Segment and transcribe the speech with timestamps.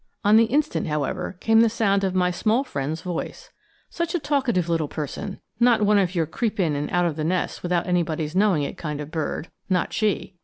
[0.23, 3.51] On the instant, however, came the sound of my small friend's voice.
[3.91, 5.39] Such a talkative little person!
[5.59, 8.77] not one of your creep in and out of the nest without anybody's knowing it
[8.79, 10.33] kind of a bird, not she!